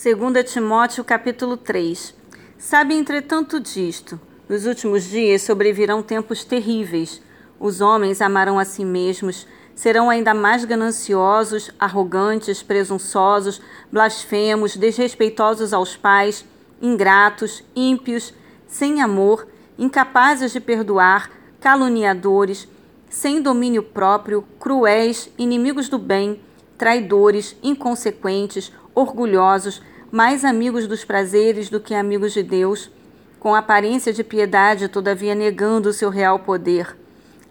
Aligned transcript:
2 0.00 0.44
Timóteo 0.44 1.02
capítulo 1.02 1.56
3 1.56 2.14
Sabe, 2.56 2.94
entretanto, 2.94 3.58
disto: 3.58 4.20
nos 4.48 4.64
últimos 4.64 5.02
dias 5.02 5.42
sobrevirão 5.42 6.04
tempos 6.04 6.44
terríveis. 6.44 7.20
Os 7.58 7.80
homens 7.80 8.22
amarão 8.22 8.60
a 8.60 8.64
si 8.64 8.84
mesmos, 8.84 9.44
serão 9.74 10.08
ainda 10.08 10.32
mais 10.32 10.64
gananciosos, 10.64 11.72
arrogantes, 11.80 12.62
presunçosos, 12.62 13.60
blasfemos, 13.90 14.76
desrespeitosos 14.76 15.72
aos 15.72 15.96
pais, 15.96 16.44
ingratos, 16.80 17.64
ímpios, 17.74 18.32
sem 18.68 19.02
amor, 19.02 19.48
incapazes 19.76 20.52
de 20.52 20.60
perdoar, 20.60 21.28
caluniadores, 21.58 22.68
sem 23.10 23.42
domínio 23.42 23.82
próprio, 23.82 24.44
cruéis, 24.60 25.28
inimigos 25.36 25.88
do 25.88 25.98
bem, 25.98 26.40
traidores, 26.78 27.56
inconsequentes, 27.62 28.72
orgulhosos, 28.94 29.82
mais 30.10 30.44
amigos 30.44 30.86
dos 30.86 31.04
prazeres 31.04 31.68
do 31.68 31.80
que 31.80 31.94
amigos 31.94 32.32
de 32.32 32.42
Deus, 32.42 32.90
com 33.38 33.54
aparência 33.54 34.12
de 34.12 34.24
piedade, 34.24 34.88
todavia 34.88 35.34
negando 35.34 35.88
o 35.88 35.92
seu 35.92 36.08
real 36.08 36.38
poder. 36.38 36.96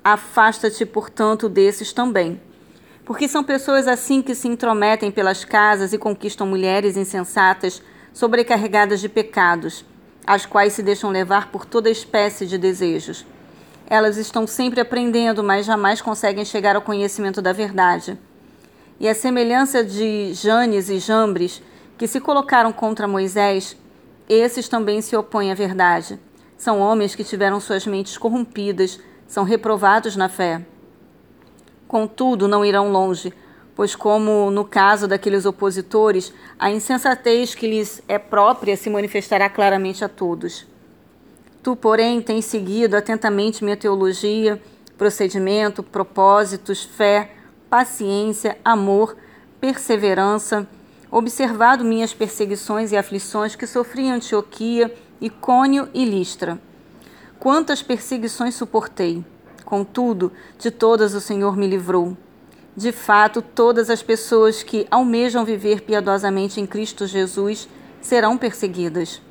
Afasta-te, 0.03 0.85
portanto, 0.85 1.49
desses 1.49 1.93
também. 1.93 2.41
Porque 3.05 3.27
são 3.27 3.43
pessoas 3.43 3.87
assim 3.87 4.21
que 4.21 4.33
se 4.33 4.47
intrometem 4.47 5.11
pelas 5.11 5.45
casas 5.45 5.93
e 5.93 5.97
conquistam 5.97 6.47
mulheres 6.47 6.97
insensatas, 6.97 7.81
sobrecarregadas 8.13 8.99
de 8.99 9.07
pecados, 9.07 9.85
as 10.25 10.45
quais 10.45 10.73
se 10.73 10.81
deixam 10.81 11.09
levar 11.09 11.51
por 11.51 11.65
toda 11.65 11.89
espécie 11.89 12.45
de 12.45 12.57
desejos. 12.57 13.25
Elas 13.89 14.17
estão 14.17 14.45
sempre 14.45 14.81
aprendendo, 14.81 15.43
mas 15.43 15.65
jamais 15.65 16.01
conseguem 16.01 16.43
chegar 16.43 16.75
ao 16.75 16.81
conhecimento 16.81 17.41
da 17.41 17.53
verdade. 17.53 18.17
E 18.99 19.07
a 19.07 19.13
semelhança 19.13 19.83
de 19.83 20.33
Janes 20.33 20.89
e 20.89 20.97
Jambres, 20.97 21.61
que 21.97 22.07
se 22.07 22.19
colocaram 22.19 22.73
contra 22.73 23.07
Moisés, 23.07 23.77
esses 24.27 24.67
também 24.67 25.01
se 25.01 25.15
opõem 25.15 25.51
à 25.51 25.55
verdade. 25.55 26.19
São 26.57 26.79
homens 26.79 27.13
que 27.13 27.23
tiveram 27.23 27.59
suas 27.59 27.85
mentes 27.85 28.17
corrompidas, 28.17 28.99
são 29.27 29.43
reprovados 29.43 30.15
na 30.15 30.27
fé. 30.27 30.65
Contudo, 31.87 32.47
não 32.47 32.65
irão 32.65 32.91
longe, 32.91 33.31
pois, 33.75 33.95
como 33.95 34.49
no 34.49 34.65
caso 34.65 35.07
daqueles 35.07 35.45
opositores, 35.45 36.33
a 36.57 36.71
insensatez 36.71 37.53
que 37.53 37.67
lhes 37.67 38.01
é 38.07 38.17
própria 38.17 38.75
se 38.75 38.89
manifestará 38.89 39.47
claramente 39.47 40.03
a 40.03 40.09
todos. 40.09 40.65
Tu, 41.61 41.75
porém, 41.75 42.19
tens 42.19 42.45
seguido 42.45 42.97
atentamente 42.97 43.63
minha 43.63 43.77
teologia, 43.77 44.59
procedimento, 44.97 45.83
propósitos, 45.83 46.83
fé, 46.83 47.36
paciência, 47.69 48.57
amor, 48.63 49.15
perseverança, 49.59 50.67
observado 51.11 51.83
minhas 51.83 52.13
perseguições 52.13 52.91
e 52.91 52.97
aflições 52.97 53.55
que 53.55 53.67
sofri 53.67 54.03
em 54.03 54.11
Antioquia, 54.11 54.93
Icônio 55.19 55.89
e 55.93 56.05
Listra. 56.05 56.59
Quantas 57.39 57.81
perseguições 57.81 58.55
suportei! 58.55 59.23
Contudo, 59.65 60.31
de 60.57 60.71
todas 60.71 61.13
o 61.13 61.19
Senhor 61.19 61.57
me 61.57 61.67
livrou. 61.67 62.15
De 62.75 62.91
fato, 62.91 63.41
todas 63.41 63.89
as 63.89 64.01
pessoas 64.01 64.63
que 64.63 64.87
almejam 64.89 65.43
viver 65.43 65.81
piedosamente 65.81 66.61
em 66.61 66.65
Cristo 66.65 67.05
Jesus 67.05 67.67
serão 67.99 68.37
perseguidas. 68.37 69.21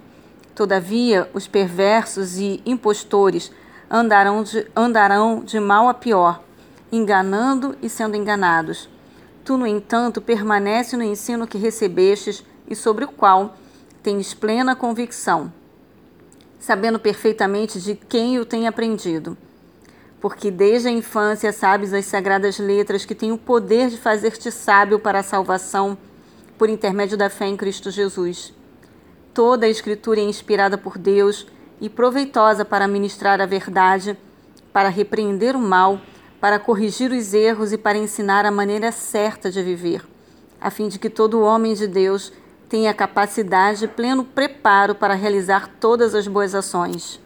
Todavia, 0.54 1.30
os 1.32 1.46
perversos 1.46 2.38
e 2.38 2.60
impostores 2.66 3.52
andarão 3.90 4.42
de, 4.42 4.66
andarão 4.74 5.42
de 5.44 5.60
mal 5.60 5.88
a 5.88 5.94
pior, 5.94 6.42
enganando 6.90 7.76
e 7.82 7.88
sendo 7.88 8.16
enganados. 8.16 8.88
Tu, 9.44 9.56
no 9.56 9.66
entanto, 9.66 10.20
permanece 10.20 10.96
no 10.96 11.02
ensino 11.02 11.46
que 11.46 11.58
recebestes 11.58 12.44
e 12.68 12.74
sobre 12.74 13.04
o 13.04 13.08
qual 13.08 13.56
tens 14.02 14.34
plena 14.34 14.76
convicção, 14.76 15.52
sabendo 16.58 16.98
perfeitamente 16.98 17.80
de 17.80 17.94
quem 17.94 18.38
o 18.38 18.44
tem 18.44 18.66
aprendido. 18.66 19.36
Porque 20.20 20.50
desde 20.50 20.88
a 20.88 20.92
infância 20.92 21.52
sabes 21.52 21.92
as 21.92 22.06
sagradas 22.06 22.58
letras 22.58 23.04
que 23.04 23.14
têm 23.14 23.32
o 23.32 23.38
poder 23.38 23.88
de 23.88 23.96
fazer-te 23.96 24.50
sábio 24.50 24.98
para 24.98 25.20
a 25.20 25.22
salvação 25.22 25.96
por 26.56 26.68
intermédio 26.68 27.16
da 27.16 27.28
fé 27.28 27.46
em 27.46 27.56
Cristo 27.56 27.90
Jesus. 27.90 28.52
Toda 29.34 29.66
a 29.66 29.68
Escritura 29.68 30.20
é 30.20 30.24
inspirada 30.24 30.78
por 30.78 30.96
Deus 30.96 31.46
e 31.80 31.88
proveitosa 31.90 32.64
para 32.64 32.88
ministrar 32.88 33.40
a 33.40 33.46
verdade, 33.46 34.16
para 34.72 34.88
repreender 34.88 35.54
o 35.54 35.60
mal, 35.60 36.00
para 36.46 36.60
corrigir 36.60 37.10
os 37.10 37.34
erros 37.34 37.72
e 37.72 37.76
para 37.76 37.98
ensinar 37.98 38.46
a 38.46 38.52
maneira 38.52 38.92
certa 38.92 39.50
de 39.50 39.60
viver, 39.64 40.06
a 40.60 40.70
fim 40.70 40.86
de 40.86 40.96
que 40.96 41.10
todo 41.10 41.40
homem 41.40 41.74
de 41.74 41.88
Deus 41.88 42.32
tenha 42.68 42.94
capacidade 42.94 43.84
e 43.84 43.88
pleno 43.88 44.24
preparo 44.24 44.94
para 44.94 45.14
realizar 45.14 45.68
todas 45.80 46.14
as 46.14 46.28
boas 46.28 46.54
ações. 46.54 47.18